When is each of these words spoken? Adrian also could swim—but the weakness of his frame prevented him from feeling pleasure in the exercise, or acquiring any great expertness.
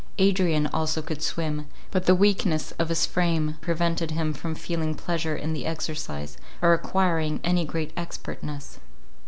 Adrian 0.17 0.65
also 0.65 0.99
could 0.99 1.21
swim—but 1.21 2.07
the 2.07 2.15
weakness 2.15 2.71
of 2.79 2.89
his 2.89 3.05
frame 3.05 3.57
prevented 3.61 4.09
him 4.09 4.33
from 4.33 4.55
feeling 4.55 4.95
pleasure 4.95 5.35
in 5.35 5.53
the 5.53 5.67
exercise, 5.67 6.37
or 6.59 6.73
acquiring 6.73 7.39
any 7.43 7.65
great 7.65 7.93
expertness. 7.95 8.79